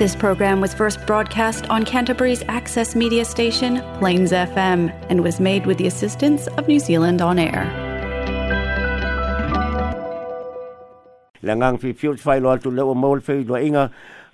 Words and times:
This 0.00 0.16
program 0.20 0.62
was 0.64 0.72
first 0.72 0.96
broadcast 1.08 1.66
on 1.68 1.84
Canterbury's 1.84 2.42
access 2.48 2.96
media 2.96 3.22
station, 3.26 3.82
Plains 3.98 4.32
FM, 4.32 4.84
and 5.10 5.22
was 5.22 5.38
made 5.38 5.66
with 5.66 5.76
the 5.76 5.86
assistance 5.88 6.46
of 6.56 6.66
New 6.66 6.80
Zealand 6.80 7.20
On 7.20 7.38
Air. 7.38 7.64
Langang 11.44 11.76
fi 11.84 11.92
fiu 11.92 12.16
fai 12.16 12.38
lo 12.40 12.48
atu 12.56 12.72
le 12.72 12.80
o 12.82 12.94
maul 12.94 13.20
fe 13.20 13.36
lo 13.44 13.60
inga 13.68 13.84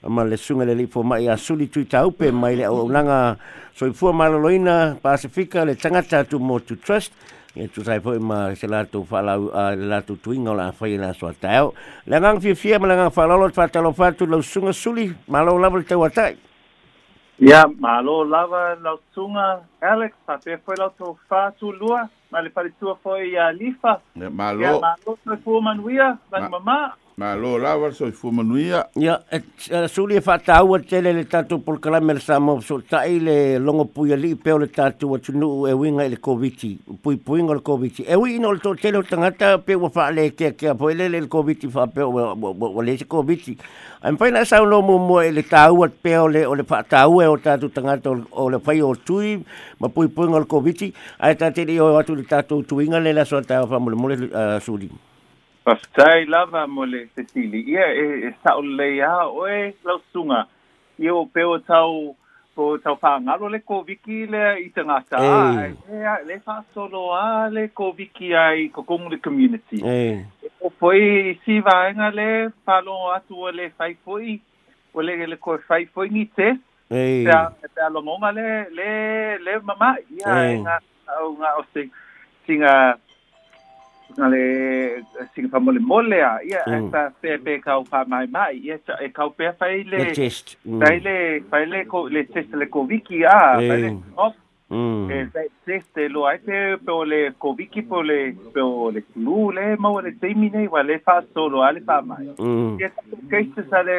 ma 0.06 0.22
le 0.22 0.37
sunga 0.38 0.68
le 0.71 0.76
lipo 0.87 1.02
mai 1.04 1.27
a 1.27 1.37
suli 1.37 1.67
tui 1.69 1.85
taupe 1.96 2.30
mai 2.33 2.55
le 2.62 2.69
o 2.71 2.87
nanga 2.87 3.19
soifua 3.77 4.14
maloloina 4.23 4.79
Pasifika 5.03 5.67
le 5.67 5.75
tangata 5.75 6.23
tu 6.30 6.39
mo 6.39 6.61
tu 6.61 6.77
trust 6.79 7.11
e 7.57 7.68
tu 7.68 7.82
sai 7.82 8.00
foi 8.00 8.18
ma 8.18 8.54
se 8.54 8.66
la 8.68 8.84
tu 8.84 9.02
fala 9.04 9.34
la 9.75 10.02
tu 10.02 10.20
twingo 10.20 10.52
la 10.52 10.73
fai 10.73 10.96
la 10.96 11.12
sua 11.14 11.32
tao 11.32 11.73
la 12.05 12.18
ngang 12.18 12.38
fi 12.41 12.55
fi 12.55 12.77
ma 12.79 12.86
la 12.86 12.95
ngang 12.96 13.11
fala 13.11 13.34
lo 13.34 13.48
fa 13.48 13.66
talo 13.68 13.93
fa 13.93 14.12
tu 14.12 14.27
lo 14.27 14.43
sunga 14.43 14.73
suli 14.73 15.09
ma 15.27 15.41
lo 15.43 15.56
lava 15.56 15.80
te 15.82 15.95
watai 15.95 16.37
ya 17.38 17.65
ma 17.80 18.02
lo 18.02 18.24
lava 18.24 18.77
lo 18.79 19.01
sunga 19.12 19.62
alex 19.80 20.12
fa 20.27 20.37
te 20.37 20.59
foi 20.62 20.77
lo 20.77 20.92
tu 20.98 21.16
fa 21.29 21.51
tu 21.59 21.73
lua 21.73 22.05
ma 22.29 22.41
le 22.42 22.51
pare 22.51 22.74
tu 22.79 22.92
foi 23.01 23.37
a 23.38 23.48
lifa 23.51 24.01
ma 24.29 24.52
lo 24.52 24.79
ma 24.79 24.93
lo 25.07 25.16
foi 25.43 25.60
manuia 25.62 26.18
ma 26.30 26.48
mamá 26.52 26.95
Ma 27.19 27.34
lo 27.34 27.56
lava 27.56 27.91
so 27.93 28.11
fu 28.12 28.29
manuia. 28.30 28.91
Ya, 28.95 29.23
yeah, 29.30 29.41
e, 29.84 29.88
su 29.88 30.05
li 30.07 30.20
fa 30.20 30.34
e 30.37 30.43
ta 30.45 30.62
u 30.62 30.77
tele 30.84 31.12
le 31.15 31.24
tatu 31.27 31.62
por 31.65 31.79
kalamer 31.80 32.20
sa 32.20 32.38
mo 32.38 32.61
so 32.61 32.79
ta 32.87 33.07
ile 33.09 33.57
longo 33.59 33.87
pui 33.87 34.12
ali 34.12 34.34
pe 34.37 34.52
le 34.52 34.66
tatu 34.69 35.09
wa 35.09 35.16
tunu 35.19 35.65
e 35.66 35.73
winga 35.73 36.05
le 36.10 36.19
coviti. 36.19 36.77
Pui 37.02 37.16
pui 37.16 37.41
ngol 37.41 37.62
coviti. 37.62 38.02
E 38.05 38.12
wi 38.16 38.37
no 38.38 38.55
to 38.59 38.74
tele 38.74 39.01
tanga 39.09 39.33
ta 39.33 39.57
pe 39.57 39.73
wa 39.80 39.88
fa 39.88 40.10
le 40.12 40.29
ke 40.37 40.52
ke 40.55 40.74
po 40.77 40.91
le 40.93 41.09
le 41.09 41.23
coviti 41.27 41.73
fa 41.73 41.87
pe 41.87 42.02
o 42.05 42.12
le 42.84 42.97
coviti. 43.09 43.57
Am 44.05 44.19
pa 44.21 44.29
na 44.29 44.45
sa 44.45 44.60
lo 44.60 44.83
mo 44.85 44.98
mo 45.01 45.23
e 45.24 45.33
le 45.33 45.41
ta 45.48 45.71
u 45.73 45.88
pe 45.88 46.19
o 46.21 46.29
le 46.29 46.45
o 46.45 46.52
le 46.52 46.69
fa 46.69 46.83
ta 46.85 47.07
u 47.09 47.23
e 47.23 47.27
o 47.33 47.38
tatu 47.41 47.73
tanga 47.73 47.96
to 47.96 48.12
o 48.29 48.51
le 48.52 48.60
fa 48.60 48.77
o 48.85 48.93
tui 48.95 49.40
ma 49.80 49.88
pui 49.88 50.09
pui 50.12 50.29
ngol 50.29 50.45
coviti. 50.45 50.93
A 51.18 51.33
ta 51.35 51.49
te 51.51 51.65
o 51.80 52.02
tu 52.05 52.12
le 52.15 52.29
tatu 52.29 52.60
tuinga 52.60 53.01
le 53.01 53.16
la 53.16 53.24
so 53.24 53.40
ta 53.40 53.65
fa 53.65 53.79
mo 53.80 53.88
le 53.88 53.96
mo 53.96 54.12
le 54.12 54.60
su 54.60 54.77
li. 54.77 54.85
Uh, 54.93 55.01
Pastai 55.66 56.26
lava 56.30 56.64
mole 56.68 57.09
Cecili. 57.16 57.60
Ia 57.70 57.86
e, 57.95 58.28
e 58.28 58.34
sao 58.45 58.60
leia 58.62 59.12
oe 59.26 59.74
lau 59.84 59.98
sunga. 60.12 60.45
Ia 61.00 61.14
o 61.14 61.26
peo 61.26 61.59
tau 61.59 62.14
po 62.54 62.76
tau 62.78 62.95
pa 62.96 63.18
ngaro 63.18 63.48
le 63.50 63.59
koviki 63.66 64.19
le 64.31 64.42
i 64.62 64.69
te 64.72 64.84
ngata. 64.87 65.19
Hey. 65.19 66.22
le 66.28 66.38
fa 66.47 66.62
solo 66.72 67.03
a 67.14 67.50
le 67.50 67.64
koviki 67.69 68.31
ai 68.34 68.69
kokomu 68.70 69.10
le 69.10 69.19
community. 69.19 69.82
Hey. 69.82 70.26
O 70.62 70.70
poi 70.70 71.34
si 71.44 71.59
vaenga 71.60 72.12
le 72.14 72.28
palo 72.64 73.10
atu 73.16 73.34
o 73.34 73.50
le 73.50 73.66
faifoi. 73.76 74.38
O 74.94 75.03
le 75.03 75.19
le 75.26 75.37
koe 75.37 75.59
faifoi 75.66 76.09
ni 76.10 76.26
te. 76.38 76.53
Hey. 76.94 77.26
Te, 77.26 77.66
te 77.75 77.81
alomonga 77.88 78.31
le, 78.38 78.47
le, 79.47 79.59
mama. 79.66 79.97
Ia 80.14 80.38
hey. 80.38 80.54
e 80.54 80.62
nga, 80.62 80.78
o 81.59 81.64
singa. 81.75 81.94
Sing, 82.47 82.62
uh, 82.62 82.94
nga 84.15 84.26
le 84.32 84.43
singa 85.34 85.59
mole 85.60 85.81
mole 85.88 86.19
a 86.22 86.38
ah. 86.38 86.38
ia 86.50 86.60
mm. 86.66 86.91
sa 86.94 87.03
pepe 87.21 87.54
kau 87.65 87.82
pa 87.91 88.00
mai 88.10 88.26
mai 88.34 88.53
ia 88.62 88.76
sa 88.87 88.94
e 89.04 89.09
kau 89.16 89.31
pe 89.38 89.47
fai 89.59 89.75
le 89.91 89.99
le 89.99 90.12
test 90.19 90.54
mm. 90.66 90.81
fai 90.82 90.94
le 91.06 91.16
le 91.75 91.81
ko 91.93 92.00
le 92.15 92.22
test 92.32 92.54
le 92.60 92.66
ko 92.75 92.81
wiki 92.91 93.19
a 93.27 93.34
ah. 93.34 93.54
fai 93.69 93.78
le 93.82 93.88
mm. 93.91 94.00
off 94.27 94.37
mm. 94.71 95.10
test 95.75 95.91
lo 96.15 96.22
ai 96.31 96.38
pe 96.47 96.54
pe 96.87 96.93
le 97.12 97.21
koviki 97.44 97.82
pe 97.91 97.99
le 98.10 98.19
pe 98.54 98.62
le 98.94 99.03
flu 99.10 99.50
le 99.59 99.66
ma 99.84 99.91
le 100.06 100.12
termine 100.22 100.62
wa 100.75 100.81
le 100.87 100.97
fa 101.06 101.16
solo 101.34 101.59
ale 101.66 101.81
fa 101.88 101.99
mai. 102.09 102.31
Mm. 102.41 102.78
Ia 102.81 102.88
ke 103.32 103.41
se 103.54 103.66
sa 103.71 103.82
le 103.88 103.99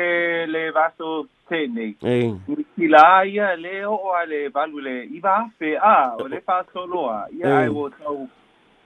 le 0.55 0.63
vaso 0.78 1.28
tene. 1.52 1.94
Eh. 2.02 2.33
Ki 2.80 2.85
la 2.95 3.09
ia 3.35 3.53
le 3.66 3.75
o 3.91 4.02
ale 4.22 4.39
valule 4.55 4.95
iba 5.19 5.35
fe 5.59 5.75
a 5.78 5.81
ah, 5.91 6.05
o 6.23 6.25
le 6.31 6.39
fa 6.47 6.61
solo 6.73 7.05
a 7.19 7.28
ia 7.41 7.47
ai 7.59 7.67
wo 7.75 7.89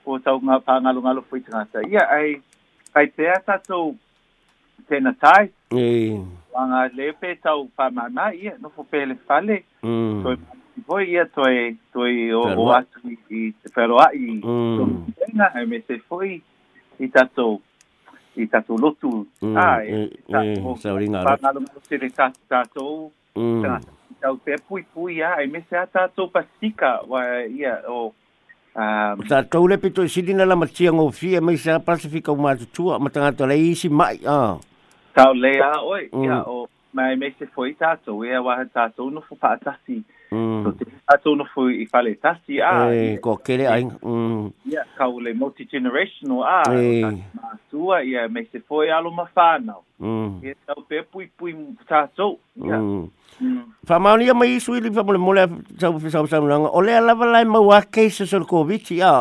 o 0.06 0.18
tau 0.24 0.40
ngā 0.42 0.58
pāngalo 0.66 1.02
ngalo 1.04 1.24
pui 1.30 1.42
tangata. 1.46 1.84
Ia, 1.90 2.06
ai, 2.16 2.32
kai 2.96 3.06
pēa 3.18 3.38
tātou 3.46 3.94
tēnā 4.90 5.14
tai. 5.22 5.50
E. 5.78 5.88
Wanga 6.54 6.82
lepe 6.96 7.22
pē 7.32 7.36
tau 7.46 7.64
pāmāna, 7.80 8.30
ia, 8.36 8.56
nofo 8.62 8.84
pēle 8.84 9.16
whale. 9.30 9.60
Mm. 9.84 10.24
Toi 10.26 10.36
mātiki 10.40 10.86
hoi, 10.90 11.04
ia, 11.14 11.26
toi, 11.32 11.70
toi 11.94 12.12
o, 12.38 12.42
o 12.66 12.70
atu 12.76 13.02
i 13.14 13.52
te 13.56 13.72
wheroa 13.76 14.10
i 14.18 14.30
mm. 14.40 14.96
tēnā, 15.20 15.52
ai 15.60 15.66
me 15.70 15.80
te 15.86 16.00
hoi 16.10 16.32
i 17.00 17.10
tātou 17.14 17.60
i 18.40 18.48
tātou 18.52 18.80
lotu. 18.82 19.14
Mm. 19.44 19.56
Ai, 19.56 19.96
mm. 19.96 20.12
tātou 20.28 20.76
mm. 20.76 21.18
pāngalo 21.30 21.64
ngalo 21.68 21.86
tēnā 21.88 22.14
tātou 22.18 22.38
tātou. 22.52 22.96
Mm. 23.40 23.88
Tātou 24.20 24.42
pē 24.46 24.60
pui 24.68 24.84
pui, 24.92 25.22
ai 25.24 25.48
me 25.50 25.62
te 25.70 25.80
atātou 25.80 26.28
pasika, 26.34 26.98
wai, 27.08 27.30
ia, 27.62 27.78
o... 27.88 28.10
Oh, 28.10 28.18
Um, 28.74 29.20
Ta 29.28 29.42
tau 29.44 29.68
le 29.68 29.76
pito 29.78 30.00
e 30.02 30.08
sidi 30.08 30.32
na 30.34 30.46
la 30.48 30.56
matia 30.56 30.94
ngau 30.96 31.12
mai 31.44 31.58
sa 31.60 31.80
pasifika 31.84 32.32
uma 32.32 32.56
tu 32.56 32.84
ma 33.04 33.10
tanga 33.10 33.32
tala 33.36 33.54
isi 33.54 33.90
mai 33.90 34.16
a. 34.26 34.56
Tau 35.14 35.34
le 35.34 35.60
a 35.60 35.84
oi, 35.84 36.08
mm. 36.16 36.24
ia 36.24 36.38
o 36.48 36.70
mai 36.94 37.16
me 37.20 37.34
se 37.38 37.46
foi 37.52 37.74
tato, 37.74 38.24
ia 38.24 38.40
waha 38.42 38.64
tato 38.74 39.04
unu 39.04 39.20
fu 39.28 39.36
paa 39.36 39.58
tasi. 39.60 40.00
Mm. 40.32 40.72
Tato 41.04 41.32
unu 41.34 41.44
fu 41.52 41.68
i 41.68 41.86
fale 41.86 42.16
tasi 42.16 42.62
a. 42.64 42.88
E, 42.96 43.20
ko 43.20 43.36
kere 43.44 43.68
ai. 43.68 43.84
Mm. 43.84 44.48
Ia 44.72 44.88
kau 44.96 45.20
le 45.20 45.34
multi-generational 45.34 46.44
a. 46.48 46.62
E. 46.72 47.04
Ma 47.36 47.50
tua 47.70 48.00
ia 48.08 48.26
me 48.30 48.48
se 48.54 48.60
foi 48.64 48.88
alo 48.90 49.12
ma 49.12 49.28
whanau. 49.36 49.84
Mm. 50.00 50.40
Ia 50.48 50.56
tau 50.66 50.86
pe 50.88 51.04
pui 51.12 51.28
pui 51.36 51.52
tato. 51.90 52.40
Ia. 52.64 52.80
Hmm. 53.42 53.62
Fa 53.90 53.98
mau 53.98 54.14
ni 54.22 54.28
mai 54.38 54.60
sui 54.62 54.78
li 54.86 54.92
fa 54.94 55.02
mole 55.04 55.44
sau 55.82 55.96
sau 56.16 56.28
sau 56.30 56.44
nang 56.50 56.68
ole 56.80 56.92
ala 56.98 57.16
vala 57.22 57.40
mai 57.54 57.64
wa 57.70 57.80
ke 57.82 58.04
sur 58.14 58.46
covid 58.46 58.86
ya. 58.94 59.14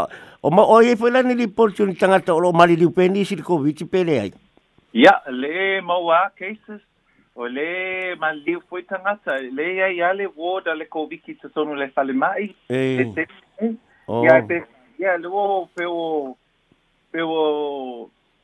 O 0.44 0.50
ma 0.52 0.60
o 0.60 0.76
ye 0.84 0.92
fela 0.96 1.22
ni 1.24 1.34
li 1.38 1.46
portion 1.48 1.94
tanga 1.96 2.18
to 2.20 2.36
lo 2.38 2.52
mali 2.52 2.76
di 2.76 2.84
pendi 2.98 3.24
sur 3.24 3.40
covid 3.48 3.86
pele 3.94 4.14
ai. 4.24 4.30
Ya 4.92 5.14
le 5.30 5.80
mau 5.80 6.04
wa 6.12 6.20
ke 6.36 6.52
se 6.66 6.76
ole 7.32 8.12
mali 8.24 8.58
foi 8.68 8.82
tanga 8.84 9.16
sa 9.24 9.38
le 9.58 9.66
ya 9.80 9.88
ya 9.94 10.12
le 10.12 10.28
wo 10.36 10.60
da 10.60 10.76
le 10.76 10.84
covid 10.96 11.24
ki 11.24 11.38
se 11.40 11.48
sonu 11.56 11.72
le 11.82 11.88
sale 11.96 12.12
mai. 12.12 12.52
E 12.68 13.00
ya 14.04 14.44
pe 14.52 14.60
ya 15.00 15.16
le 15.16 15.32
wo 15.32 15.48
pe 15.72 15.88
wo 15.88 16.10
pe 17.10 17.24
wo 17.24 17.40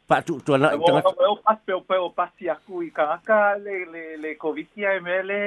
pa 0.09 0.23
tu 0.25 0.41
tu 0.41 0.57
na 0.57 0.73
tanga. 0.73 1.05
Pe 1.05 1.77
wo 1.77 1.85
pe 1.93 2.01
wo 2.01 2.09
pasi 2.23 2.49
aku 2.49 2.81
i 2.81 2.89
ka 2.97 3.21
ka 3.29 3.43
le 3.67 3.79
le 3.97 4.07
le 4.25 4.35
covid 4.41 4.73
ya 4.89 4.97
mele. 5.13 5.45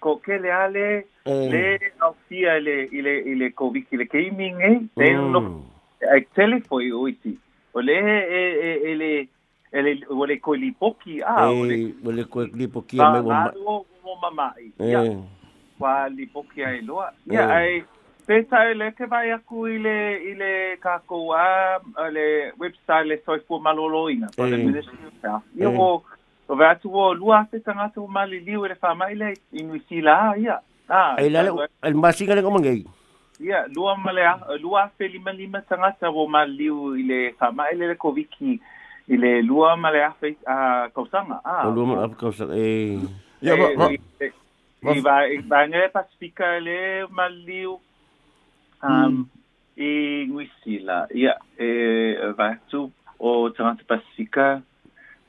ko 0.00 0.16
kele 0.24 0.48
ale 0.52 0.84
mm. 1.28 1.48
le 1.52 1.78
au 2.00 2.16
fia 2.28 2.56
ile 2.58 2.74
ile 2.84 3.14
ile 3.32 3.50
ko 3.52 3.68
wiki 3.70 3.96
le 4.00 4.04
gaming 4.08 4.56
eh 4.60 4.78
le 4.96 5.10
mm. 5.16 5.30
no 5.34 5.44
ai 6.12 6.24
tele 6.34 6.58
fo 6.68 6.80
i 6.84 6.90
oiti 6.92 7.36
o 7.76 7.80
le 7.84 7.98
e 8.08 8.40
e 8.68 8.72
ele 8.92 9.10
e 9.20 9.28
ele 9.78 9.94
o 10.08 10.26
le 10.26 10.36
ko 10.40 10.56
lipoki 10.56 11.20
a 11.22 11.48
o 11.52 11.64
le 11.68 11.78
o 12.04 12.10
le 12.12 12.24
ko 12.24 12.44
lipoki 12.44 12.96
e 12.96 13.00
a 13.04 13.10
me 13.12 13.20
o 13.20 13.84
mo 14.04 14.12
mama 14.24 14.48
i 14.60 14.72
mm. 14.80 14.88
ya 14.90 15.00
wa 15.78 16.08
lipoki 16.08 16.64
ai 16.64 16.80
loa 16.82 17.12
ya 17.26 17.46
ai 17.60 17.84
pe 18.26 18.42
sai 18.50 18.74
le 18.74 18.90
ke 18.96 19.04
vai 19.06 19.28
aku 19.36 19.66
ile 19.68 19.96
ile 20.32 20.50
ka 20.80 20.98
ko 21.06 21.32
a 21.36 21.78
le 22.10 22.52
website 22.58 23.06
le 23.06 23.18
soifu 23.26 23.60
malolo 23.60 24.08
ina 24.10 24.28
pa 24.36 24.48
le 24.48 24.56
ministry 24.58 24.98
of 25.06 25.22
health 25.22 26.08
o 26.50 26.56
ve 26.58 26.66
atu 26.66 26.90
o 26.94 27.14
lua 27.14 27.46
te 27.50 27.60
tangata 27.62 28.00
o 28.02 28.08
maliliu 28.16 28.64
e 28.66 28.74
le 28.74 28.76
whamai 28.82 29.14
ah. 29.14 29.14
ah, 29.14 29.18
le 29.22 29.28
inui 29.60 29.80
sila 29.88 30.14
a 30.34 30.38
ia. 30.38 30.56
Ah, 30.90 31.14
e 31.18 31.28
lale, 31.30 31.50
el 31.88 31.94
masinga 31.94 32.34
le 32.34 32.42
komangei. 32.42 32.80
Ia, 33.46 33.60
lua 33.74 33.92
malea, 34.04 34.32
lua 34.64 34.88
fe 34.98 35.06
lima 35.14 35.30
lima 35.32 35.60
tangata 35.70 36.10
o 36.10 36.26
maliliu 36.26 36.96
i 36.98 37.04
le 37.06 37.18
whamai 37.40 37.76
le 37.78 37.86
le 37.92 37.94
koviki 38.02 38.52
i 39.12 39.16
le 39.16 39.30
lua 39.46 39.76
malea 39.76 40.10
fe 40.20 40.32
a 40.44 40.88
kausanga. 40.94 41.38
Ah, 41.44 41.68
o 41.68 41.74
lua 41.76 41.86
malea 41.86 42.08
fe 42.10 42.16
kausanga, 42.24 42.54
eh. 42.58 42.64
e... 42.66 43.20
Ia, 43.46 43.54
ma... 43.78 43.86
I 44.90 45.00
va, 45.04 45.20
i 45.28 45.36
eh, 45.36 45.42
va 45.50 45.62
eh, 45.62 45.68
ngere 45.68 45.88
pasifika 45.94 46.46
le 46.60 47.06
maliliu 47.14 47.76
um, 48.82 49.22
i 49.76 49.86
mm. 49.86 50.26
ngui 50.32 50.48
sila. 50.64 51.02
Ia, 51.14 51.36
e 51.56 51.70
va 52.38 52.50
atu 52.56 52.82
o 53.20 53.36
tangata 53.54 53.86
pasifika 53.94 54.48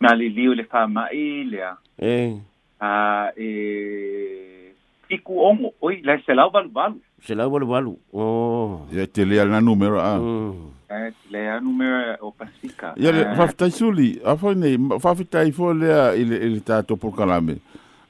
na 0.02 0.16
liliu 0.16 0.54
le 0.54 0.66
whamai 0.74 1.44
lea. 1.44 1.74
E. 2.02 2.36
A, 2.82 3.32
e, 3.38 3.44
eh. 3.44 3.46
eh, 3.46 4.74
iku 5.16 5.40
ongo, 5.46 5.74
oi, 5.82 6.02
lai 6.04 6.18
se 6.26 6.34
lau 6.34 6.50
valu 6.50 6.70
valu. 6.74 6.98
Se 7.26 7.36
lau 7.36 7.52
valu 7.52 7.68
valu, 7.68 7.94
oh. 8.14 8.82
Ia 8.94 9.06
te 9.08 9.26
lea 9.26 9.46
na 9.46 9.62
numero 9.62 10.02
a. 10.02 10.16
Mm. 10.18 10.70
E, 10.92 11.00
te 11.14 11.32
lea 11.36 11.60
numero 11.62 12.16
o 12.26 12.32
pasika. 12.32 12.96
Ia 12.98 13.12
le, 13.12 13.28
whaftai 13.38 13.72
suli, 13.72 14.16
a 14.26 14.34
whai 14.42 14.56
nei, 14.58 14.76
whaftai 14.98 15.52
fo 15.54 15.70
lea 15.74 16.14
i 16.18 16.26
le, 16.26 16.36
i 16.42 16.56
por 16.64 17.14
kalame. 17.14 17.14
pokalame. 17.14 17.56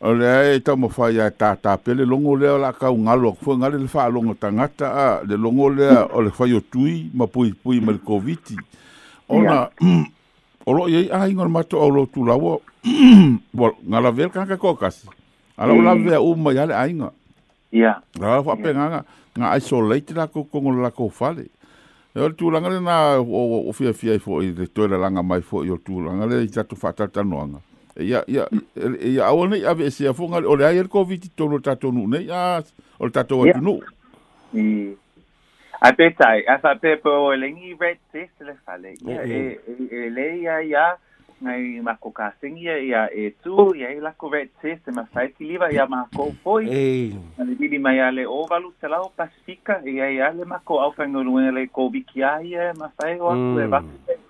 O 0.01 0.13
lea 0.17 0.53
e 0.55 0.59
tau 0.63 0.77
mawhai 0.79 1.19
a 1.19 1.29
tātā 1.29 1.75
pele, 1.77 2.05
longo 2.09 2.33
lea 2.37 2.55
la 2.57 2.71
kau 2.73 2.95
ngalo, 2.97 3.33
kua 3.43 3.57
ngale 3.59 3.77
le 3.77 3.85
whaalongo 3.91 4.33
tangata 4.33 4.87
a, 4.87 5.23
le 5.27 5.35
longo 5.37 5.69
lea 5.69 6.07
o 6.15 6.21
le 6.21 6.31
whai 6.39 6.53
o 6.57 6.61
tui, 6.61 7.11
ma 7.13 7.27
pui 7.27 7.51
pui 7.53 7.79
ma 7.81 7.91
le 7.91 7.99
koviti. 7.99 8.55
Ona, 9.29 9.69
yeah. 9.81 10.05
o 10.65 10.73
lo 10.73 10.87
iei 10.89 11.09
ainga 11.11 11.43
le 11.43 11.49
matou 11.49 11.79
au 11.81 11.89
lotu 11.91 12.25
laua 12.25 12.59
ga 13.53 13.99
lavea 14.01 14.25
le 14.25 14.31
kagaka 14.31 14.57
koakasi 14.57 15.07
alau 15.57 15.81
lavea 15.81 16.21
uma 16.21 16.53
iā 16.53 16.65
le 16.67 16.75
aiga 16.75 17.11
ia 17.71 17.93
ala 18.19 18.43
faapegaga 18.43 19.03
ga 19.35 19.51
aisolate 19.51 20.13
lakou 20.13 20.43
kogo 20.45 20.71
le 20.71 20.81
lakou 20.83 21.09
fale 21.09 21.47
e 22.13 22.19
o 22.19 22.27
le 22.29 22.35
tulaga 22.35 22.69
lenā 22.69 23.17
o 23.21 23.71
fiafia 23.73 24.13
i 24.13 24.19
foʻi 24.21 24.53
le 24.59 24.67
toe 24.67 24.87
lalaga 24.87 25.21
mai 25.23 25.41
foʻi 25.41 25.71
o 25.73 25.77
tulaga 25.77 26.25
le 26.25 26.43
i 26.45 26.49
tatou 26.49 26.77
faatalitanoaga 26.77 27.59
ia 27.97 28.21
e 28.27 28.33
ia 28.33 28.47
ia 28.97 28.97
e 29.17 29.19
aua 29.25 29.47
nei 29.47 29.65
ave 29.65 29.85
esia 29.89 30.13
foga 30.13 30.43
o 30.45 30.55
le 30.55 30.65
ai 30.67 30.77
e 30.77 30.83
le 30.83 30.89
covid 30.89 31.21
titonu 31.21 31.55
o 31.57 31.59
tatou 31.59 31.91
nuu 31.91 32.05
nei 32.07 32.29
a 32.29 32.61
o 32.99 33.05
le 33.05 33.11
tatou 33.11 33.45
atunuu 33.47 33.81
a 35.81 35.91
betai 35.97 36.43
a 36.47 36.59
fa 36.61 36.75
pe 36.81 36.95
po 37.01 37.09
lengi 37.33 37.75
red 37.79 37.97
test 38.13 38.41
le 38.45 38.53
fale 38.65 38.91
ya 39.05 39.21
e 39.25 39.57
e 39.99 40.09
le 40.13 40.25
ya 40.43 40.59
ya 40.61 40.83
mai 41.41 41.79
ma 41.81 41.95
ko 41.97 42.11
ka 42.13 42.27
singi 42.41 42.67
ya 42.69 42.75
ya 42.77 43.05
e 43.09 43.31
tu 43.41 43.73
ya 43.73 43.89
e 43.89 43.97
la 43.99 44.11
ko 44.13 44.29
red 44.29 44.49
test 44.61 44.91
ma 44.93 45.07
fa 45.11 45.25
ki 45.25 45.43
liva 45.51 45.71
ya 45.73 45.87
ma 45.89 46.03
ko 46.15 46.27
foi 46.43 46.67
e 46.69 46.83
le 47.37 47.55
bili 47.57 47.79
mai 47.81 47.97
ale 47.99 48.25
o 48.27 48.43
valu 48.49 48.69
se 48.81 48.87
la 48.87 49.01
o 49.01 49.09
pasifika 49.15 49.79
ya 49.83 50.05
ya 50.13 50.29
le 50.37 50.45
ma 50.45 50.59
ko 50.63 50.77
au 50.85 50.91
fango 50.91 51.23
lu 51.25 51.39
le 51.51 51.65
ko 51.73 51.89
bi 51.89 52.03
ki 52.05 52.19
ya 52.53 52.69
ma 52.77 52.89
fa 52.95 53.09
e 53.13 53.17
o 53.19 53.33
le 53.57 53.65
va 53.65 53.79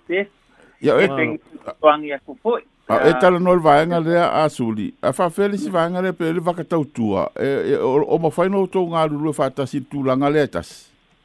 test 0.08 0.32
ya 0.80 0.96
e 0.96 1.06
ping 1.12 1.36
wang 1.80 2.06
ya 2.08 2.18
ko 2.26 2.36
foi 2.42 2.62
A 2.88 2.96
e 3.08 3.12
tala 3.20 3.38
no 3.38 3.52
va 3.62 3.76
en 3.82 3.92
ale 3.92 4.18
a 4.18 4.42
suli. 4.50 4.88
A 5.00 5.12
fa 5.14 5.28
felis 5.30 5.68
va 5.70 5.84
en 5.88 5.94
ale 6.00 6.10
pe 6.12 6.32
le 6.34 6.40
va 6.42 6.52
ka 6.52 6.64
tau 6.64 6.82
tua. 6.84 7.28
E 7.38 7.76
o 7.78 8.18
mo 8.20 8.28
fa 8.34 8.48
no 8.50 8.64
to 8.66 8.82
nga 8.90 9.06
lu 9.06 9.32
fa 9.32 9.46
ta 9.50 9.64
si 9.66 9.80
tu 9.86 10.02
la 10.02 10.16
nga 10.18 10.28
letas. 10.28 10.90
Mm. 10.90 10.91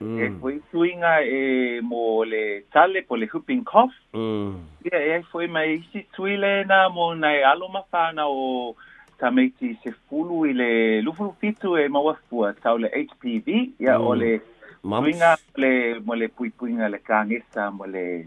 Mm. 0.00 0.18
E 0.18 0.30
foi 0.40 0.60
suinga 0.70 1.22
e 1.22 1.80
mo 1.80 2.24
le 2.24 2.64
tale 2.72 3.02
po 3.02 3.14
le 3.16 3.26
whooping 3.26 3.64
cough. 3.64 3.92
Mm. 4.12 4.58
Yeah, 4.90 5.18
e 5.18 5.22
foi 5.30 5.46
mai 5.46 5.74
isi 5.78 6.06
tuile 6.12 6.64
na 6.66 6.88
mo 6.88 7.14
nei 7.14 7.42
alo 7.42 7.68
mawhana 7.68 8.26
o 8.28 8.74
tameiti 9.18 9.78
se 9.82 9.94
fulu 10.08 10.44
i 10.50 10.52
le 10.52 11.02
lufu 11.02 11.32
fitu 11.40 11.76
e 11.78 11.88
mawafua 11.88 12.54
tau 12.62 12.76
le 12.78 12.88
HPV. 12.88 13.46
Ia 13.78 13.78
yeah, 13.86 13.98
mm. 13.98 14.06
o 14.06 14.14
le 14.14 14.40
Mums. 14.82 15.04
suinga 15.04 15.36
le, 15.56 15.70
mo 16.04 16.14
le 16.14 16.28
pui 16.28 16.50
puinga 16.50 16.88
le 16.90 16.98
kangesa 16.98 17.70
mo 17.70 17.86
le 17.86 18.26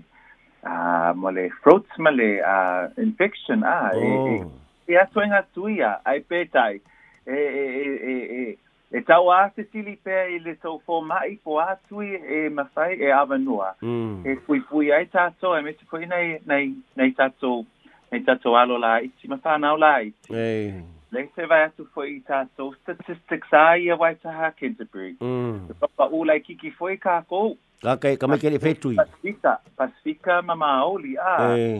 uh, 0.63 1.11
mo 1.19 1.29
le 1.31 1.49
throats 1.61 1.91
ma 1.99 2.09
le 2.11 2.39
uh, 2.39 2.87
infection. 2.97 3.61
Ah, 3.63 3.91
oh. 3.93 3.99
e, 3.99 4.09
e, 4.33 4.39
oh. 4.41 4.51
e 4.87 4.95
atuenga 4.97 5.43
tuia 5.53 5.99
ai 6.05 6.23
pētai. 6.23 6.79
E, 7.27 7.35
e, 7.35 7.65
e, 7.83 7.87
e, 8.07 8.17
e 8.39 8.57
e 8.91 9.01
tau 9.01 9.29
a 9.31 9.49
se 9.55 9.63
sili 9.71 9.97
pe 10.03 10.11
i 10.31 10.37
le 10.39 10.53
tau 10.63 10.77
fō 10.87 10.97
mai 11.07 11.37
po 11.43 11.57
a 11.59 11.65
tui 11.89 12.13
e 12.37 12.47
mawhai 12.49 12.93
e 13.03 13.11
awanua. 13.11 13.73
Mm. 13.81 14.21
E 14.25 14.35
pui 14.45 14.61
pui 14.69 14.91
ai 14.95 15.05
tātou, 15.11 15.57
e 15.57 15.61
me 15.65 15.73
te 15.75 15.85
koe 15.91 16.05
nei, 16.07 16.37
nei, 16.47 16.71
nei 16.95 17.11
tātou, 17.19 17.65
nei 18.11 18.21
tātou 18.27 18.55
alo 18.59 18.77
la 18.79 18.97
iti, 19.03 19.27
mawha 19.31 19.57
nao 19.59 19.75
la 19.77 19.97
iti. 20.07 20.31
Hey. 20.31 20.85
Le 21.15 21.25
te 21.35 21.45
vai 21.51 21.65
atu 21.67 21.85
fō 21.95 22.05
i 22.11 22.17
tātou, 22.27 22.73
statistics 22.83 23.51
a 23.55 23.65
i 23.79 23.91
a 23.93 23.99
waitaha 23.99 24.53
Canterbury. 24.59 25.15
Mm. 25.23 25.67
E 25.73 25.77
papa 25.83 26.07
ulai 26.15 26.39
kiki 26.45 26.71
fō 26.79 26.93
i 26.95 26.99
kākou. 27.03 27.57
Okay, 27.83 28.15
kama 28.17 28.39
ke 28.41 28.49
le 28.49 28.59
fetui. 28.63 28.95
Pasifika, 29.03 29.57
pasifika 29.77 30.39
mama 30.41 30.71
oli 30.87 31.13
a. 31.21 31.35
Hey. 31.43 31.77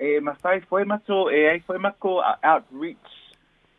E 0.00 0.16
mawhai 0.24 0.60
fō 0.68 0.84
i 0.84 0.92
mato, 0.92 1.24
e 1.32 1.42
ai 1.54 1.60
fō 1.66 1.74
i 1.78 1.80
mako 1.84 2.18
outreach 2.36 3.20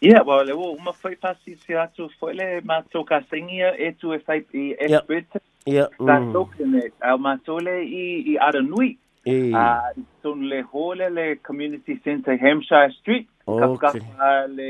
Yeah, 0.00 0.22
well, 0.22 0.44
le 0.46 0.52
o, 0.52 0.70
uma 0.76 0.92
fai 0.92 1.16
pasi 1.16 1.56
se 1.66 1.74
atu 1.76 2.06
foi 2.20 2.32
le 2.32 2.60
mātou 2.62 3.02
ka 3.04 3.18
sengia 3.30 3.72
e 3.74 3.88
tu 3.98 4.12
e 4.14 4.18
fai 4.22 4.36
i 4.54 4.68
e 4.78 4.86
spirita. 4.94 5.40
Ia. 5.66 5.88
Ta 5.98 6.18
tokene, 6.32 6.84
au 7.10 7.16
mātou 7.18 7.58
le 7.58 7.80
i, 7.82 8.02
i 8.30 8.36
Aranui. 8.38 8.92
E. 9.26 9.34
A 9.58 9.90
tonu 10.22 10.46
le 10.52 10.60
hole 10.72 11.08
le 11.10 11.24
Community 11.42 11.96
Centre 12.04 12.36
Hampshire 12.38 12.92
Street. 13.00 13.26
Okay. 13.44 13.64
Ka 13.82 13.90
fuka 13.98 14.28
le 14.52 14.68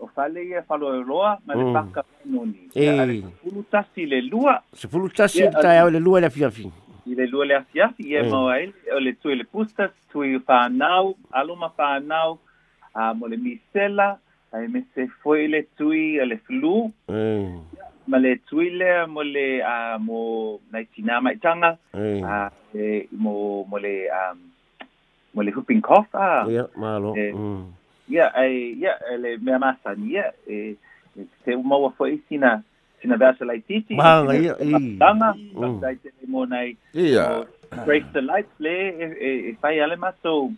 o 0.00 0.08
fale 0.08 0.46
ia 0.48 0.64
falo 0.64 0.94
e 0.96 1.02
roa, 1.04 1.34
ma 1.44 1.58
le 1.60 1.66
paka 1.76 2.06
mm. 2.24 3.60
tasi 3.70 4.06
le 4.08 4.22
lua. 4.30 4.56
Sepulu 4.72 5.10
tasi 5.12 5.44
e 5.44 5.52
tai 5.52 5.76
au 5.82 5.92
le 5.92 6.00
lua 6.00 6.22
le 6.24 6.30
afiafi. 6.32 6.70
I 7.12 7.20
le 7.20 7.26
lua 7.28 7.44
le 7.44 7.58
afiafi, 7.58 8.08
ia 8.14 8.24
mawa 8.24 8.56
ele, 8.64 8.72
o 8.96 9.04
le 9.04 9.12
tui 9.20 9.36
le 9.36 9.44
pustas, 9.44 9.92
tui 10.08 10.38
whanau, 10.40 11.12
aluma 11.30 11.68
whanau, 11.76 12.38
a 12.94 13.12
misela, 13.12 14.16
me 14.68 14.84
se 14.94 15.08
fue 15.22 15.44
el 15.46 15.66
tui 15.76 16.16
le 16.18 16.38
flu 16.38 16.92
ma 17.08 17.52
male 18.06 18.40
le 18.52 19.06
mole 19.06 19.62
a 19.62 19.94
ah, 19.94 19.98
mo 19.98 20.60
na 20.72 20.84
tina 20.94 21.20
mai 21.20 21.38
a 21.42 21.76
cough 25.82 26.08
a 26.14 26.46
ya 26.50 26.66
malo 26.76 27.14
eh, 27.16 27.32
mm. 27.34 27.64
ya 28.08 28.26
ai 28.34 28.72
eh, 28.72 28.78
ya 28.80 28.92
le 29.18 29.36
me 29.38 29.52
ya, 29.52 29.58
eh, 30.46 30.74
este, 31.14 31.56
ni 31.56 31.56
mm. 31.56 31.56
ya 31.56 31.56
se 31.56 31.56
mo 31.56 31.94
ya, 32.00 32.16
sina 32.28 32.62
sina 33.00 33.16
la 33.16 33.26
ya 33.54 33.60
i 34.58 34.96
tanga 34.98 35.34
ya 36.94 37.36
ale 39.86 39.96
maso 39.96 40.50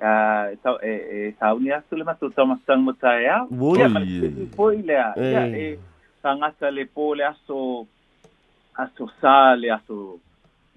E 0.00 0.56
tau 0.62 0.78
e 0.80 0.92
e 1.28 1.32
tau 1.38 1.58
ni 1.60 1.68
atu 1.72 1.92
le 1.96 2.04
matu 2.08 2.30
tau 2.32 2.46
masang 2.48 2.80
mutai 2.84 3.26
a. 3.28 3.44
Woi. 3.52 3.78
Woi 4.56 4.82
le 4.82 4.96
a. 4.96 5.12
Ia 5.16 5.44
e 5.52 5.78
sangata 6.24 6.70
le 6.72 6.86
po 6.88 7.12
le 7.14 7.24
aso 7.28 7.84
aso 8.80 9.04
sa 9.20 9.54
le 9.60 9.68
aso 9.70 10.16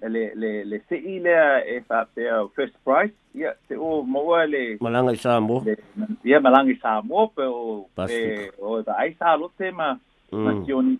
le 0.00 0.34
le 0.36 0.64
le 0.68 0.76
se 0.88 0.96
i 1.00 1.20
le 1.24 1.32
a 1.38 1.64
e 1.64 1.80
fa 1.88 2.04
pe 2.12 2.28
a 2.28 2.44
first 2.54 2.76
price. 2.84 3.16
Ia 3.32 3.56
se 3.66 3.74
o 3.80 4.02
moa 4.04 4.44
le. 4.44 4.76
Malanga 4.84 5.12
i 5.16 5.16
Samo. 5.16 5.64
Ia 6.22 6.38
malanga 6.44 6.70
i 6.76 6.76
Samo 6.76 7.26
pe 7.34 7.42
o. 7.48 7.88
Pasi. 7.96 8.50
O 8.60 8.76
e 8.76 8.82
ba 8.84 8.92
aisa 9.00 9.26
alo 9.32 9.48
te 9.56 9.70
ma. 9.70 9.96
Mm. 10.32 10.66
Mm. 10.66 10.98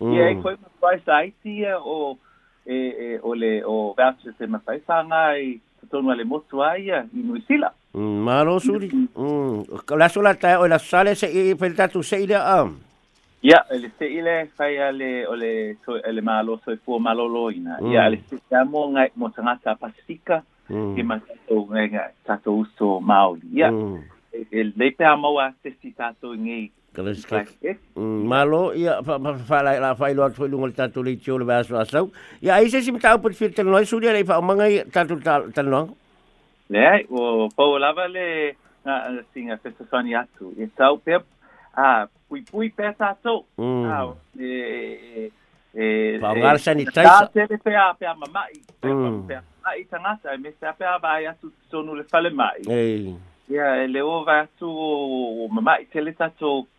Mm. 0.00 0.12
Ia 0.16 0.24
e 0.32 0.34
koe 0.40 0.54
mwai 0.80 1.00
sa 1.04 1.20
aitia 1.20 1.76
o 1.84 2.16
e 2.64 2.76
e 2.88 3.08
o 3.20 3.34
le 3.36 3.52
o 3.64 3.92
vatsu 3.92 4.32
se 4.40 4.46
mwai 4.46 4.80
sa 4.88 5.04
ngai. 5.04 5.60
Mm. 5.60 5.67
tonu 5.86 6.10
hmm, 6.10 6.18
hmm, 6.18 6.18
oh, 6.18 6.18
lah, 6.18 6.18
ya, 6.18 6.18
ale 6.18 6.24
motu 6.26 6.56
ai 6.62 6.86
a 6.90 6.98
inu 7.14 7.38
sila. 7.46 7.70
Mm, 7.94 8.18
maro 8.22 8.58
suri. 8.60 8.90
Mm. 8.90 9.86
La 9.96 10.08
sola 10.08 10.34
ta 10.34 10.58
o 10.60 10.66
se 11.14 11.26
i 11.30 11.54
pel 11.54 11.74
tu 11.92 12.02
se 12.02 12.18
ile 12.22 12.34
a. 12.34 12.66
Ya, 13.42 13.62
ele 13.70 13.90
se 13.98 14.06
ile 14.06 14.50
fai 14.56 14.78
ale 14.78 15.24
o 15.26 15.34
so 15.86 15.96
ele 16.04 16.20
malo 16.22 16.58
so 16.64 16.74
fu 16.84 16.98
malo 16.98 17.26
lo 17.28 17.50
Ya, 17.50 18.06
ele 18.06 18.20
se 18.28 18.36
chamo 18.50 18.90
nga 18.90 19.06
mo 19.14 19.30
pacifica 19.80 20.42
mm. 20.68 20.94
ke 20.96 21.04
to 21.46 21.64
nga 21.70 22.10
ta 22.26 22.36
uso 22.46 23.00
mauli. 23.00 23.46
Ya. 23.52 23.70
El 24.50 24.72
le 24.76 24.90
pe 24.92 25.04
se 25.62 25.70
sita 25.80 26.12
to 26.20 26.34
Kala 26.98 27.12
ske. 27.14 27.74
Mm, 27.96 28.02
Malo 28.26 28.72
ia 28.74 28.96
fala 29.46 29.70
la 29.80 29.94
fai 29.94 30.14
lo 30.18 30.26
foi 30.34 30.48
lungo 30.50 30.66
tatu 30.74 31.02
le 31.06 31.14
tio 31.16 31.36
le 31.38 31.44
vaso 31.46 31.78
asau. 31.78 32.10
Ia 32.42 32.54
ai 32.58 32.68
se 32.70 32.80
simta 32.82 33.12
o 33.14 33.18
perfil 33.22 33.52
tan 33.54 33.70
noi 33.70 33.86
suria 33.86 34.10
le 34.12 34.24
fa 34.26 34.40
manga 34.42 34.66
tatu 34.92 35.14
tan 35.22 35.66
long. 35.70 35.92
Ne, 36.68 37.06
o 37.10 37.46
po 37.54 37.78
lava 37.78 38.08
le 38.10 38.26
ah, 38.84 39.14
na 39.14 39.22
singa 39.32 39.54
festa 39.62 39.84
fani 39.86 40.16
atu. 40.18 40.50
E 40.58 40.66
tau 40.74 40.98
pep 40.98 41.22
a 41.70 41.84
ah, 41.84 42.00
pui 42.26 42.42
pui 42.42 42.66
pesa 42.74 43.14
to. 43.22 43.46
Mm. 43.62 43.84
Ah, 43.86 44.10
e 44.36 45.30
e 45.78 46.18
Paungar 46.20 46.58
sanitaisa. 46.58 47.28
Ta 47.30 47.30
te 47.30 47.46
pe 47.62 47.76
a 47.78 47.94
pe 47.98 48.06
a 48.10 48.16
mamai. 48.18 48.58
Pe 48.82 49.38
a 49.38 49.78
tangata 49.88 50.34
me 50.42 50.50
se 50.58 50.66
pe 50.76 50.82
a 50.84 50.96
vai 50.98 51.30
atu 51.30 51.52
sonu 51.70 51.94
le 51.94 52.02
fale 52.10 52.30
mai. 52.34 52.58
Ei. 52.66 53.14
Ia, 53.54 53.76
e 53.86 53.86
leo 53.86 54.24
vai 54.26 54.40
atu 54.48 55.46
mamai 55.54 55.86
tele 55.94 56.10
tatou 56.18 56.66